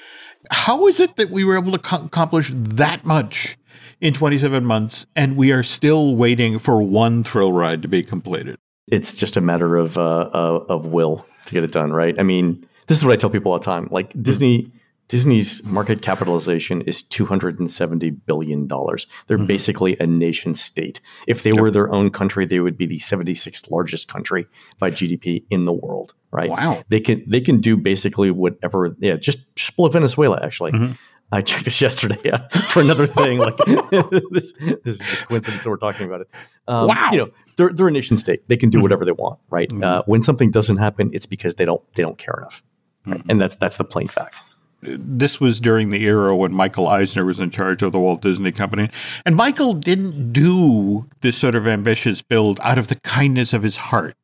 [0.51, 3.57] How is it that we were able to accomplish that much
[3.99, 8.57] in 27 months, and we are still waiting for one thrill ride to be completed.
[8.91, 12.19] It's just a matter of uh, of will to get it done, right?
[12.19, 13.87] I mean, this is what I tell people all the time.
[13.91, 14.77] Like Disney, mm-hmm.
[15.07, 19.07] Disney's market capitalization is 270 billion dollars.
[19.27, 19.45] They're mm-hmm.
[19.45, 20.99] basically a nation state.
[21.27, 21.59] If they yep.
[21.59, 24.47] were their own country, they would be the 76th largest country
[24.79, 26.13] by GDP in the world.
[26.31, 26.49] Right?
[26.49, 26.83] Wow.
[26.89, 28.95] They can they can do basically whatever.
[28.99, 30.71] Yeah, just just below Venezuela actually.
[30.71, 30.93] Mm-hmm.
[31.31, 32.31] I checked this yesterday
[32.69, 33.39] for another thing.
[33.39, 33.57] Like
[34.31, 36.29] this, this is just coincidence that we're talking about it.
[36.67, 37.09] Um, wow.
[37.11, 38.47] You know, they're, they're a nation state.
[38.47, 38.83] They can do mm-hmm.
[38.83, 39.69] whatever they want, right?
[39.69, 39.83] Mm-hmm.
[39.83, 42.63] Uh, when something doesn't happen, it's because they don't they don't care enough,
[43.05, 43.19] right?
[43.19, 43.29] mm-hmm.
[43.29, 44.37] and that's that's the plain fact.
[44.81, 48.51] This was during the era when Michael Eisner was in charge of the Walt Disney
[48.51, 48.89] Company.
[49.25, 53.77] And Michael didn't do this sort of ambitious build out of the kindness of his
[53.77, 54.15] heart.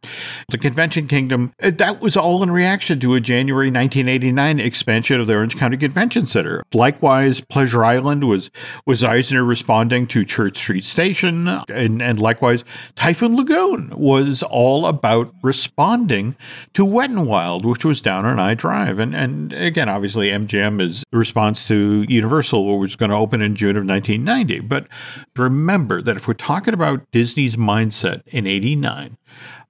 [0.49, 5.27] The Convention Kingdom, uh, that was all in reaction to a January 1989 expansion of
[5.27, 6.63] the Orange County Convention Center.
[6.73, 8.49] Likewise, Pleasure Island was,
[8.85, 11.47] was Eisner responding to Church Street Station.
[11.69, 12.63] And, and likewise,
[12.95, 16.35] Typhoon Lagoon was all about responding
[16.73, 18.99] to Wet and Wild, which was down on I Drive.
[18.99, 23.41] And, and again, obviously, MGM is a response to Universal, which was going to open
[23.41, 24.61] in June of 1990.
[24.61, 24.87] But
[25.35, 29.17] remember that if we're talking about Disney's mindset in 89,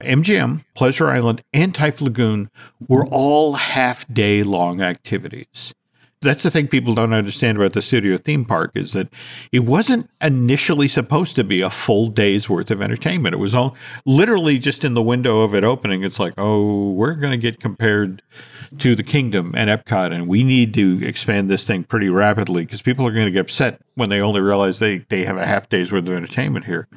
[0.00, 2.50] MGM, Pleasure Island, and Typhoon Lagoon
[2.86, 5.74] were all half day long activities.
[6.20, 9.08] That's the thing people don't understand about the studio theme park is that
[9.52, 13.34] it wasn't initially supposed to be a full day's worth of entertainment.
[13.34, 16.02] It was all literally just in the window of it opening.
[16.02, 18.20] It's like, oh, we're going to get compared
[18.78, 22.82] to the kingdom and Epcot, and we need to expand this thing pretty rapidly because
[22.82, 25.68] people are going to get upset when they only realize they, they have a half
[25.68, 26.88] day's worth of entertainment here.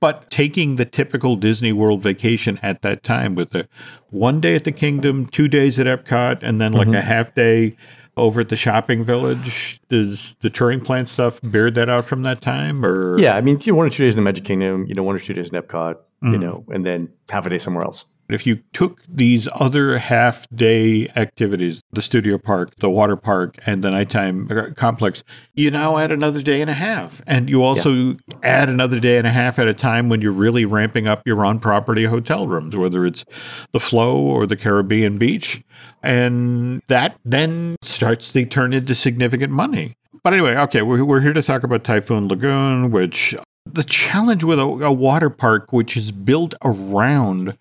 [0.00, 3.68] But taking the typical Disney World vacation at that time with the
[4.10, 6.96] one day at the kingdom, two days at Epcot, and then like mm-hmm.
[6.96, 7.76] a half day
[8.16, 9.80] over at the shopping village?
[9.88, 13.18] Does the Turing plant stuff bear that out from that time or?
[13.18, 15.18] Yeah i mean one or two days in the magic kingdom you know one or
[15.18, 16.32] two days in epcot mm.
[16.32, 20.46] you know and then half a day somewhere else if you took these other half
[20.54, 25.22] day activities, the studio park, the water park, and the nighttime uh, complex,
[25.54, 27.22] you now add another day and a half.
[27.26, 28.14] And you also yeah.
[28.42, 31.44] add another day and a half at a time when you're really ramping up your
[31.44, 33.24] on property hotel rooms, whether it's
[33.72, 35.62] the Flow or the Caribbean Beach.
[36.02, 39.94] And that then starts to turn into significant money.
[40.22, 43.34] But anyway, okay, we're, we're here to talk about Typhoon Lagoon, which
[43.66, 47.56] the challenge with a, a water park which is built around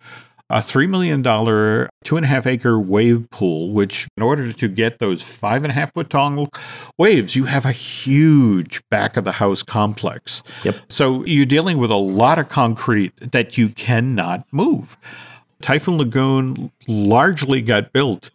[0.53, 1.23] a $3 million,
[2.03, 5.71] two and a half acre wave pool, which, in order to get those five and
[5.71, 6.47] a half foot tall
[6.99, 10.43] waves, you have a huge back of the house complex.
[10.63, 10.75] Yep.
[10.89, 14.95] So you're dealing with a lot of concrete that you cannot move.
[15.61, 18.29] Typhoon Lagoon largely got built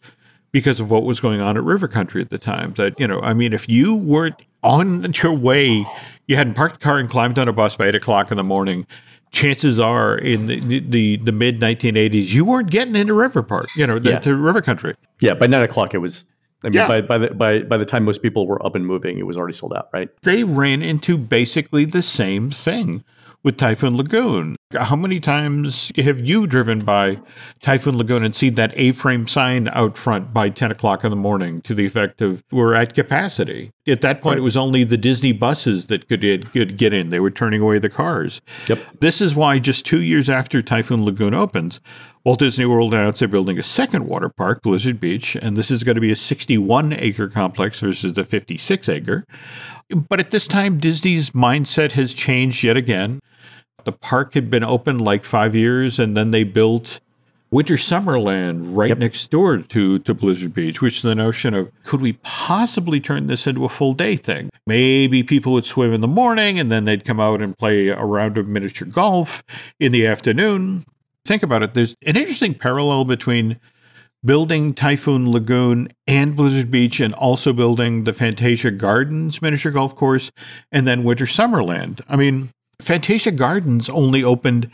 [0.50, 2.72] because of what was going on at River Country at the time.
[2.74, 5.87] That, you know, I mean, if you weren't on your way,
[6.26, 8.42] you hadn't parked the car and climbed on a bus by eight o'clock in the
[8.44, 8.88] morning
[9.30, 13.86] chances are in the the, the mid 1980s you weren't getting into river park you
[13.86, 14.18] know the, yeah.
[14.18, 16.26] to river country yeah by nine o'clock it was
[16.64, 16.88] I mean, yeah.
[16.88, 19.36] by, by, the, by, by the time most people were up and moving, it was
[19.36, 20.08] already sold out, right?
[20.22, 23.04] They ran into basically the same thing
[23.44, 24.56] with Typhoon Lagoon.
[24.76, 27.18] How many times have you driven by
[27.62, 31.16] Typhoon Lagoon and seen that A frame sign out front by 10 o'clock in the
[31.16, 33.70] morning to the effect of we're at capacity?
[33.87, 37.09] At that point, it was only the Disney buses that could get, could get in.
[37.09, 38.42] They were turning away the cars.
[38.66, 38.78] Yep.
[39.00, 41.81] This is why just two years after Typhoon Lagoon opens,
[42.24, 45.83] Walt Disney World announced they're building a second water park, Blizzard Beach, and this is
[45.83, 49.24] going to be a 61 acre complex versus the 56 acre.
[49.88, 53.20] But at this time, Disney's mindset has changed yet again.
[53.88, 57.01] The park had been open like five years, and then they built
[57.51, 58.98] Winter Summerland right yep.
[58.98, 63.29] next door to, to Blizzard Beach, which is the notion of could we possibly turn
[63.29, 64.51] this into a full day thing?
[64.66, 68.05] Maybe people would swim in the morning and then they'd come out and play a
[68.05, 69.42] round of miniature golf
[69.81, 70.85] in the afternoon.
[71.24, 71.72] Think about it.
[71.72, 73.59] There's an interesting parallel between
[74.22, 80.31] building Typhoon Lagoon and Blizzard Beach and also building the Fantasia Gardens miniature golf course
[80.70, 82.03] and then Winter Summerland.
[82.11, 84.70] I mean, Fantasia Gardens only opened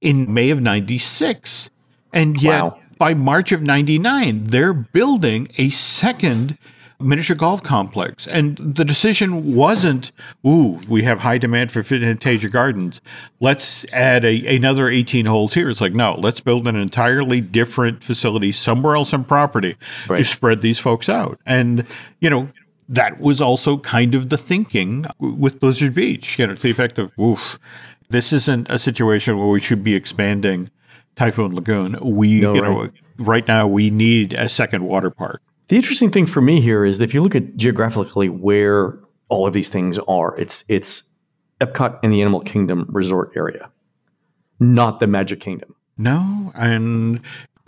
[0.00, 1.70] in May of 96.
[2.12, 2.78] And yet wow.
[2.98, 6.56] by March of 99, they're building a second
[7.00, 8.26] miniature golf complex.
[8.26, 10.12] And the decision wasn't,
[10.46, 13.00] ooh, we have high demand for Fantasia Gardens.
[13.40, 15.70] Let's add a, another 18 holes here.
[15.70, 19.76] It's like, no, let's build an entirely different facility somewhere else on property
[20.08, 20.18] right.
[20.18, 21.40] to spread these folks out.
[21.46, 21.86] And,
[22.20, 22.48] you know,
[22.90, 26.98] that was also kind of the thinking with Blizzard Beach, you know, to the effect
[26.98, 27.58] of, oof,
[28.08, 30.68] this isn't a situation where we should be expanding
[31.14, 31.96] Typhoon Lagoon.
[32.02, 32.92] We, no, you know, right.
[33.18, 35.40] right now we need a second water park.
[35.68, 38.98] The interesting thing for me here is that if you look at geographically where
[39.28, 41.04] all of these things are, it's it's
[41.60, 43.70] Epcot and the Animal Kingdom resort area,
[44.58, 45.76] not the Magic Kingdom.
[45.96, 47.20] No, and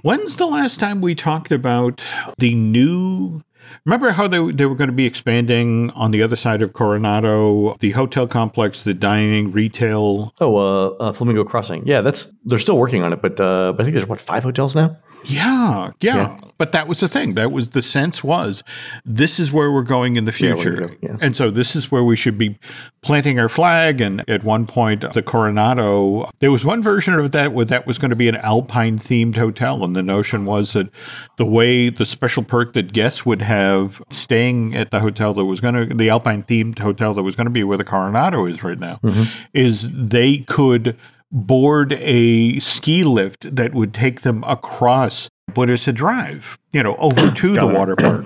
[0.02, 2.02] when's the last time we talked about
[2.38, 3.44] the new
[3.84, 7.76] Remember how they, they were going to be expanding on the other side of Coronado,
[7.80, 10.34] the hotel complex, the dining, retail?
[10.40, 11.86] Oh, uh, uh, Flamingo Crossing.
[11.86, 14.76] Yeah, that's they're still working on it, but uh, I think there's what five hotels
[14.76, 14.96] now.
[15.24, 17.34] Yeah, yeah, yeah, But that was the thing.
[17.34, 18.62] That was the sense was
[19.04, 20.96] this is where we're going in the future.
[21.00, 21.16] Yeah, yeah.
[21.20, 22.58] And so this is where we should be
[23.02, 24.00] planting our flag.
[24.00, 27.98] And at one point, the Coronado, there was one version of that where that was
[27.98, 29.84] going to be an alpine themed hotel.
[29.84, 30.88] And the notion was that
[31.36, 35.60] the way the special perk that guests would have staying at the hotel that was
[35.60, 38.62] going to, the alpine themed hotel that was going to be where the Coronado is
[38.62, 39.24] right now, mm-hmm.
[39.52, 40.96] is they could
[41.32, 47.54] board a ski lift that would take them across Buddhist Drive, you know, over to
[47.54, 48.24] the water park.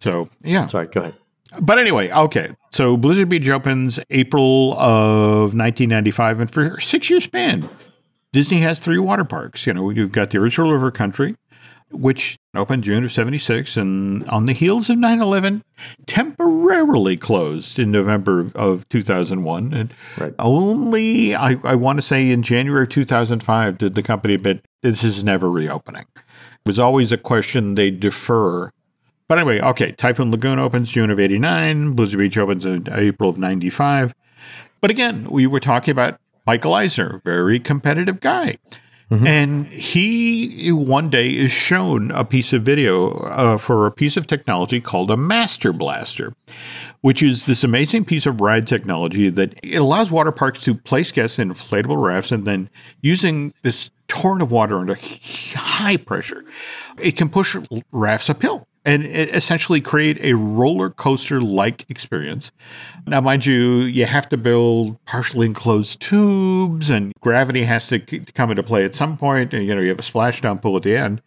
[0.00, 0.66] So, yeah.
[0.66, 1.14] Sorry, go ahead.
[1.60, 2.54] But anyway, okay.
[2.70, 7.68] So Blizzard Beach opens April of 1995, and for six year span,
[8.32, 9.66] Disney has three water parks.
[9.66, 11.36] You know, you've got the original River Country,
[11.94, 15.62] which opened June of 76 and on the heels of 9-11
[16.06, 20.34] temporarily closed in November of 2001 and right.
[20.38, 25.02] only I, I want to say in January of 2005 did the company admit this
[25.02, 26.06] is never reopening.
[26.14, 28.70] It was always a question they defer.
[29.28, 33.38] But anyway, okay, Typhoon Lagoon opens June of 89, Blizzard Beach opens in April of
[33.38, 34.14] 95.
[34.80, 38.58] But again, we were talking about Michael Eisner, very competitive guy.
[39.10, 39.26] Mm-hmm.
[39.26, 44.26] And he one day is shown a piece of video uh, for a piece of
[44.26, 46.32] technology called a Master Blaster,
[47.02, 51.12] which is this amazing piece of ride technology that it allows water parks to place
[51.12, 52.70] guests in inflatable rafts and then
[53.02, 54.96] using this torrent of water under
[55.54, 56.44] high pressure,
[56.98, 57.56] it can push
[57.92, 62.52] rafts uphill and essentially create a roller coaster like experience.
[63.06, 68.50] Now, mind you, you have to build partially enclosed tubes, and gravity has to come
[68.50, 69.54] into play at some point.
[69.54, 71.22] And you know, you have a splashdown pool at the end.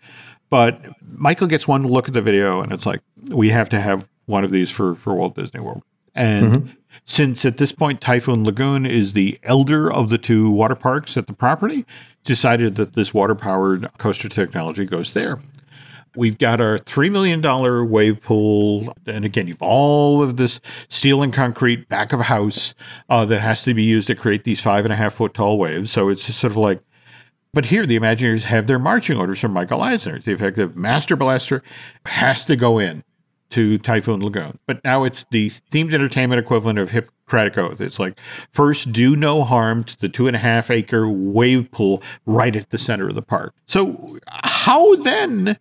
[0.49, 4.07] But Michael gets one look at the video, and it's like we have to have
[4.27, 5.83] one of these for for Walt Disney World.
[6.13, 6.71] And mm-hmm.
[7.05, 11.27] since at this point Typhoon Lagoon is the elder of the two water parks at
[11.27, 11.85] the property,
[12.23, 15.39] decided that this water powered coaster technology goes there.
[16.17, 18.93] We've got our $3 million wave pool.
[19.05, 22.73] And again, you've all of this steel and concrete back of a house
[23.09, 25.59] uh, that has to be used to create these five and a half foot tall
[25.59, 25.91] waves.
[25.91, 26.81] So it's just sort of like,
[27.53, 30.19] but here the Imagineers have their marching orders from Michael Eisner.
[30.19, 31.61] The effective master blaster
[32.05, 33.03] has to go in
[33.49, 34.59] to Typhoon Lagoon.
[34.65, 37.79] But now it's the themed entertainment equivalent of Hippocratic Oath.
[37.79, 38.19] It's like
[38.51, 42.71] first do no harm to the two and a half acre wave pool right at
[42.71, 43.53] the center of the park.
[43.65, 45.57] So how then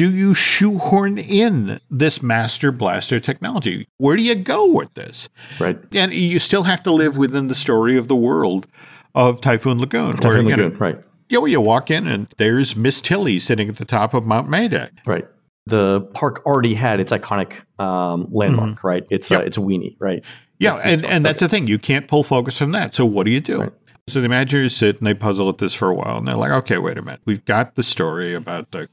[0.00, 3.86] do you shoehorn in this master blaster technology?
[3.98, 5.28] Where do you go with this?
[5.58, 5.78] Right.
[5.92, 8.66] And you still have to live within the story of the world
[9.14, 10.16] of Typhoon Lagoon.
[10.16, 10.98] Typhoon where, Lagoon, know, right.
[11.28, 14.48] Yeah, well, you walk in and there's Miss Tilly sitting at the top of Mount
[14.48, 14.88] Mayday.
[15.06, 15.28] Right.
[15.66, 18.86] The park already had its iconic um, landmark, mm-hmm.
[18.86, 19.04] right?
[19.10, 19.40] It's yep.
[19.40, 20.24] uh, it's a weenie, right?
[20.58, 21.66] Yeah, and, and that's the thing.
[21.66, 22.94] You can't pull focus from that.
[22.94, 23.60] So what do you do?
[23.60, 23.72] Right.
[24.08, 26.50] So the Imagineers sit and they puzzle at this for a while, and they're like,
[26.50, 27.20] okay, wait a minute.
[27.26, 28.88] We've got the story about the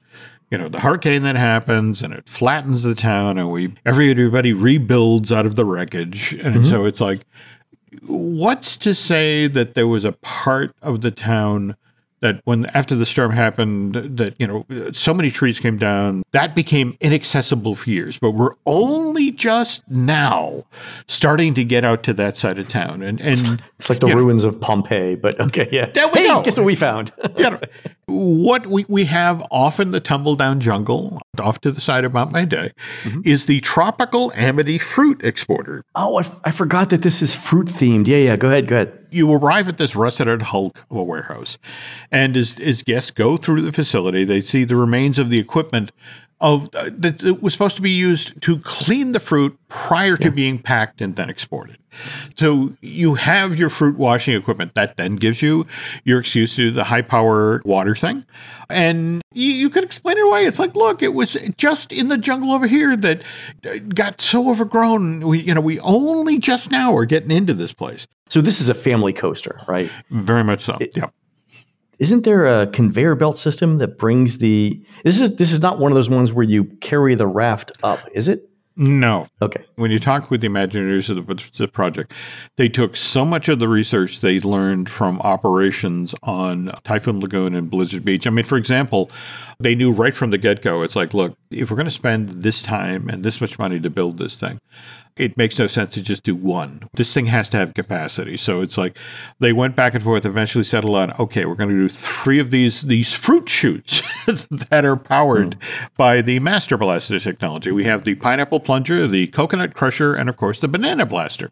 [0.52, 5.32] you know the hurricane that happens and it flattens the town and we everybody rebuilds
[5.32, 6.34] out of the wreckage.
[6.34, 6.64] And mm-hmm.
[6.64, 7.22] so it's like
[8.08, 11.76] what's to say that there was a part of the town
[12.20, 16.56] that when after the storm happened that you know so many trees came down that
[16.56, 18.18] became inaccessible for years.
[18.18, 20.66] But we're only just now
[21.08, 23.04] starting to get out to that side of town.
[23.04, 25.88] And and it's like the ruins know, of pompeii but okay yeah.
[25.88, 26.42] There we hey, go.
[26.42, 27.12] guess what we found
[28.08, 32.14] what we, we have off in the tumble down jungle off to the side of
[32.14, 32.72] mount mayday
[33.04, 33.20] mm-hmm.
[33.26, 35.84] is the tropical amity fruit exporter.
[35.94, 38.08] Oh I, f- I forgot that this is fruit themed.
[38.08, 39.08] Yeah yeah go ahead go ahead.
[39.10, 41.58] You arrive at this rusted hulk of a warehouse,
[42.12, 45.94] and as, as guests go through the facility, they see the remains of the equipment
[46.40, 50.60] of uh, that was supposed to be used to clean the fruit prior to being
[50.60, 51.78] packed and then exported.
[52.36, 55.66] So you have your fruit washing equipment that then gives you
[56.04, 58.24] your excuse to do the high power water thing.
[58.70, 60.46] And you, you could explain it away.
[60.46, 63.24] It's like, look, it was just in the jungle over here that
[63.66, 65.22] uh, got so overgrown.
[65.22, 68.06] We, you know, we only just now are getting into this place.
[68.30, 69.90] So this is a family coaster, right?
[70.12, 70.78] Very much so.
[70.80, 71.14] It, yep.
[72.00, 75.92] Isn't there a conveyor belt system that brings the this is this is not one
[75.92, 78.50] of those ones where you carry the raft up, is it?
[78.80, 79.28] No.
[79.42, 79.66] Okay.
[79.76, 82.14] When you talk with the Imagineers of the, the, project,
[82.58, 87.72] they took so much of the research they learned from operations on Typhoon Lagoon and
[87.72, 88.28] Blizzard Beach.
[88.28, 89.10] I mean, for example,
[89.60, 92.30] they knew right from the get go, it's like, look, if we're going to spend
[92.44, 94.60] this time and this much money to build this thing,
[95.18, 96.88] it makes no sense to just do one.
[96.94, 98.38] This thing has to have capacity.
[98.38, 98.98] So it's like
[99.40, 102.52] they went back and forth, eventually settled on, okay, we're going to do three of
[102.52, 104.02] these these fruit chutes
[104.70, 105.90] that are powered mm.
[105.98, 107.72] by the Master Blaster technology.
[107.72, 111.52] We have the pineapple plunger, the coconut crusher, and of course the banana blaster.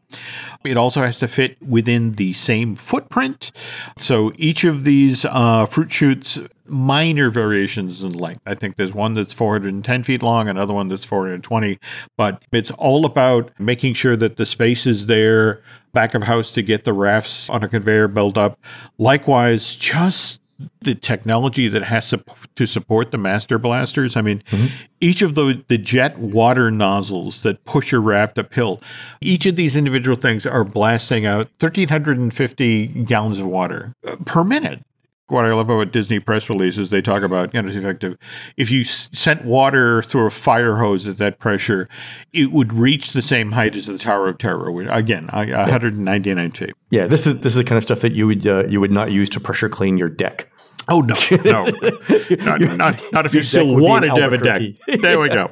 [0.63, 3.51] It also has to fit within the same footprint.
[3.97, 8.41] So each of these uh, fruit chutes minor variations in length.
[8.45, 11.79] I think there's one that's 410 feet long, another one that's 420,
[12.17, 15.61] but it's all about making sure that the space is there
[15.93, 18.59] back of house to get the rafts on a conveyor built up.
[18.97, 20.41] Likewise, just
[20.81, 22.13] the technology that has
[22.55, 24.15] to support the master blasters.
[24.15, 24.67] I mean, mm-hmm.
[25.01, 28.81] each of the, the jet water nozzles that push your raft uphill,
[29.19, 34.81] each of these individual things are blasting out 1,350 gallons of water uh, per minute
[35.27, 38.17] what I love about Disney press releases, they talk about you know effective.
[38.57, 41.89] If you sent water through a fire hose at that pressure,
[42.33, 44.71] it would reach the same height as the Tower of Terror.
[44.71, 46.73] Which, again, 199 feet.
[46.91, 48.91] Yeah, this is this is the kind of stuff that you would uh, you would
[48.91, 50.51] not use to pressure clean your deck.
[50.87, 51.15] Oh no,
[51.45, 51.65] no,
[52.45, 54.61] not, not, not if you still wanted to have a deck.
[55.01, 55.49] There we go.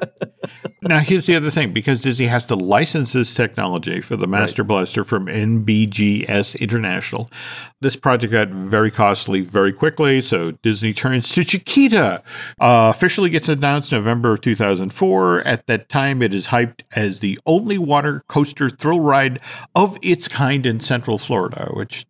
[0.82, 4.62] now here's the other thing: because Disney has to license this technology for the Master
[4.62, 4.68] right.
[4.68, 7.30] Blaster from NBGS International,
[7.80, 10.20] this project got very costly very quickly.
[10.20, 12.22] So Disney turns to Chiquita.
[12.60, 15.40] Uh, officially gets announced November of 2004.
[15.40, 19.40] At that time, it is hyped as the only water coaster thrill ride
[19.74, 22.06] of its kind in Central Florida, which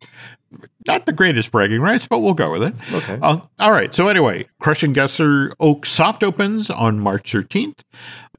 [0.87, 2.75] not the greatest bragging rights, but we'll go with it.
[2.93, 3.19] Okay.
[3.21, 3.95] Uh, all right.
[3.95, 7.81] So anyway, Crush 'n' Gusher Oak soft opens on March 13th.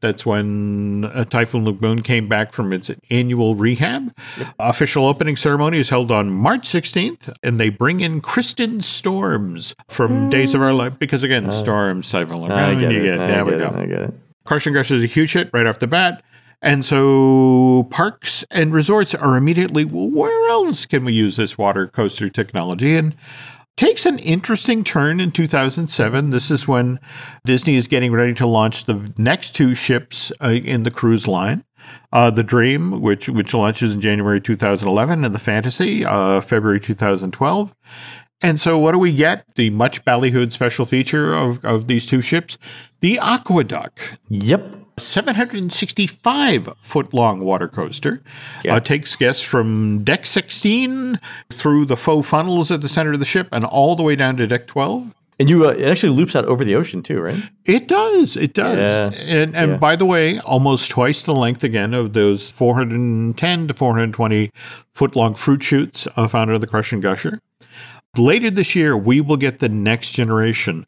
[0.01, 4.16] That's when uh, Typhoon Lagoon came back from its annual rehab.
[4.38, 4.47] Yep.
[4.59, 10.28] Official opening ceremony is held on March 16th, and they bring in Kirsten Storms from
[10.28, 10.30] mm.
[10.30, 12.57] Days of Our Life because again, uh, Storms, Typhoon Lagoon.
[12.57, 13.20] I get it.
[13.20, 13.68] I there we go.
[13.76, 14.13] I get it.
[14.43, 16.24] Crush and Gush is a huge hit right off the bat.
[16.66, 21.86] And so parks and resorts are immediately, well, where else can we use this water
[21.86, 22.95] coaster technology?
[22.95, 23.16] And
[23.78, 26.32] takes an interesting turn in 2007.
[26.32, 26.99] This is when
[27.45, 31.63] Disney is getting ready to launch the next two ships uh, in the cruise line.
[32.11, 37.76] Uh, the Dream, which which launches in January 2011, and the Fantasy, uh, February 2012.
[38.41, 39.45] And so, what do we get?
[39.53, 42.57] The much ballyhooed special feature of, of these two ships,
[43.01, 44.18] the AquaDuck.
[44.30, 44.84] Yep.
[44.97, 48.21] 765 foot long water coaster.
[48.63, 48.75] Yeah.
[48.75, 51.19] Uh, takes guests from deck 16
[51.51, 54.37] through the faux funnels at the center of the ship and all the way down
[54.37, 55.13] to deck 12.
[55.37, 57.43] And you, uh, it actually loops out over the ocean too, right?
[57.65, 58.37] It does.
[58.37, 58.77] It does.
[58.77, 59.19] Yeah.
[59.19, 59.77] And and yeah.
[59.77, 64.51] by the way, almost twice the length again of those 410 to 420
[64.93, 67.41] foot long fruit chutes uh, found under the Crush 'n' Gusher.
[68.17, 70.85] Later this year, we will get the next generation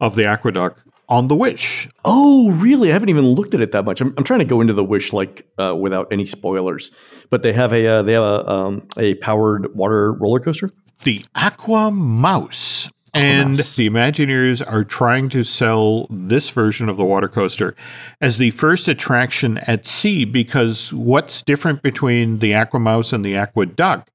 [0.00, 1.88] of the AquaDuck on the Wish.
[2.04, 2.90] Oh, really?
[2.90, 4.00] I haven't even looked at it that much.
[4.00, 6.90] I'm, I'm trying to go into the Wish like uh, without any spoilers.
[7.30, 10.70] But they have a uh, they have a um, a powered water roller coaster.
[11.04, 12.90] The AquaMouse.
[13.14, 17.74] And the Imagineers are trying to sell this version of the water coaster
[18.20, 24.06] as the first attraction at sea because what's different between the AquaMouse and the AquaDuck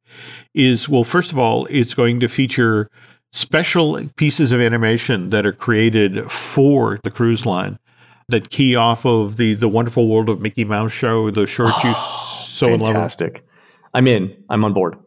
[0.54, 2.90] is well, first of all, it's going to feature
[3.34, 7.78] special pieces of animation that are created for the cruise line
[8.30, 11.94] that key off of the the wonderful world of Mickey Mouse show, the short you
[12.40, 13.46] so in love Fantastic.
[13.94, 14.36] I'm in.
[14.50, 14.98] I'm on board.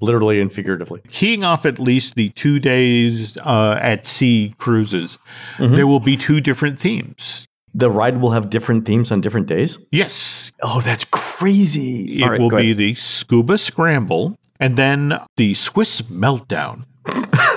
[0.00, 1.00] Literally and figuratively.
[1.10, 5.18] Keying off at least the two days uh, at sea cruises,
[5.56, 5.74] mm-hmm.
[5.74, 7.46] there will be two different themes.
[7.72, 9.78] The ride will have different themes on different days?
[9.92, 10.52] Yes.
[10.62, 12.22] Oh, that's crazy.
[12.22, 16.84] It right, will be the Scuba Scramble and then the Swiss Meltdown.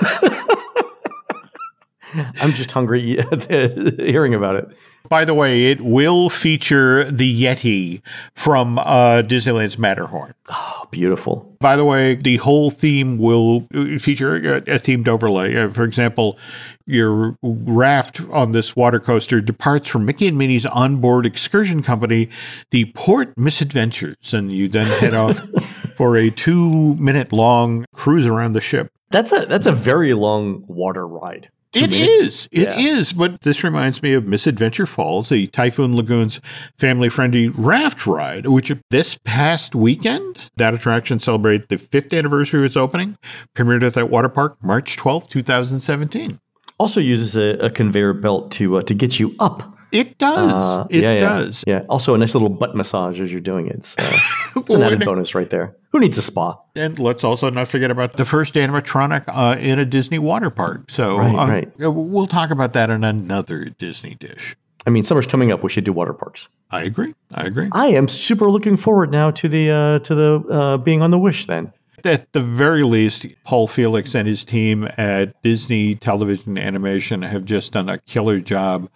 [2.40, 4.68] I'm just hungry hearing about it.
[5.08, 8.02] By the way, it will feature the Yeti
[8.34, 10.34] from uh, Disneyland's Matterhorn.
[10.48, 11.56] Oh, beautiful.
[11.58, 13.66] By the way, the whole theme will
[13.98, 15.56] feature a, a themed overlay.
[15.56, 16.38] Uh, for example,
[16.86, 22.28] your raft on this water coaster departs from Mickey and Minnie's onboard excursion company,
[22.70, 25.40] the Port Misadventures, and you then head off
[25.96, 28.92] for a two minute long cruise around the ship.
[29.10, 31.50] That's a that's a very long water ride.
[31.72, 32.10] Two it minutes?
[32.10, 32.48] is.
[32.50, 32.78] It yeah.
[32.78, 33.12] is.
[33.12, 36.40] But this reminds me of Misadventure Falls, the Typhoon Lagoon's
[36.76, 42.66] family friendly raft ride, which this past weekend, that attraction celebrated the fifth anniversary of
[42.66, 43.16] its opening,
[43.54, 46.40] premiered at that water park March 12th, 2017.
[46.78, 50.78] Also uses a, a conveyor belt to uh, to get you up it does.
[50.78, 51.64] Uh, it yeah, does.
[51.66, 51.82] Yeah.
[51.88, 53.84] Also, a nice little butt massage as you're doing it.
[53.84, 53.96] So
[54.56, 55.76] it's an added bonus right there.
[55.90, 56.58] Who needs a spa?
[56.76, 60.90] And let's also not forget about the first animatronic uh, in a Disney water park.
[60.90, 61.72] So right, uh, right.
[61.78, 64.56] we'll talk about that in another Disney dish.
[64.86, 65.62] I mean, summer's coming up.
[65.62, 66.48] We should do water parks.
[66.70, 67.14] I agree.
[67.34, 67.68] I agree.
[67.72, 71.18] I am super looking forward now to the uh, to the uh, being on the
[71.18, 71.46] Wish.
[71.46, 71.72] Then
[72.04, 77.72] at the very least, Paul Felix and his team at Disney Television Animation have just
[77.72, 78.88] done a killer job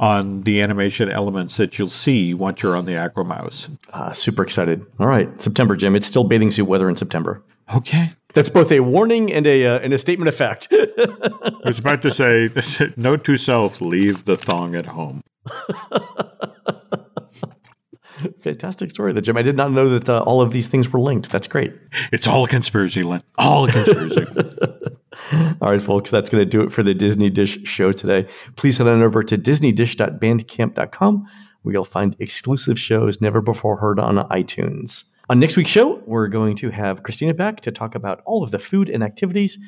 [0.00, 3.68] on the animation elements that you'll see once you're on the AquaMouse.
[3.92, 4.84] Uh, super excited.
[4.98, 5.94] All right, September, Jim.
[5.94, 7.42] It's still bathing suit weather in September.
[7.76, 8.10] Okay.
[8.32, 10.68] That's both a warning and a uh, and a statement of fact.
[10.72, 12.48] I was about to say,
[12.96, 15.22] note to self: leave the thong at home.
[18.42, 19.36] Fantastic story, the Jim.
[19.36, 21.30] I did not know that uh, all of these things were linked.
[21.30, 21.74] That's great.
[22.12, 23.22] It's all a conspiracy, Len.
[23.38, 24.26] All a conspiracy.
[25.60, 28.28] all right, folks, that's going to do it for the Disney Dish show today.
[28.56, 31.26] Please head on over to disneydish.bandcamp.com
[31.62, 35.04] where you'll find exclusive shows never before heard on iTunes.
[35.28, 38.50] On next week's show, we're going to have Christina back to talk about all of
[38.50, 39.58] the food and activities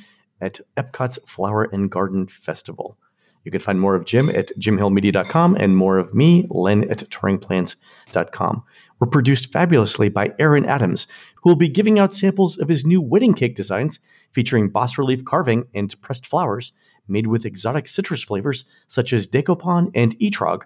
[0.41, 2.99] at Epcot's Flower and Garden Festival.
[3.45, 7.77] You can find more of Jim at jimhillmedia.com and more of me, Len, at touringplans.com.
[8.15, 11.07] We're produced fabulously by Aaron Adams,
[11.37, 14.01] who will be giving out samples of his new wedding cake designs
[14.33, 16.73] featuring bas relief carving and pressed flowers
[17.09, 20.63] made with exotic citrus flavors such as Dekopon and Etrog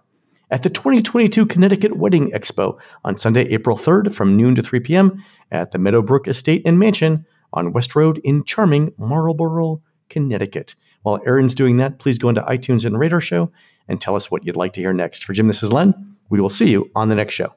[0.50, 5.24] at the 2022 Connecticut Wedding Expo on Sunday, April 3rd from noon to 3 p.m.
[5.50, 10.74] at the Meadowbrook Estate and Mansion on West Road in charming Marlborough, Connecticut.
[11.02, 13.50] While Aaron's doing that, please go into iTunes and Radar show
[13.88, 15.24] and tell us what you'd like to hear next.
[15.24, 16.15] For Jim, this is Len.
[16.28, 17.52] We will see you on the next show.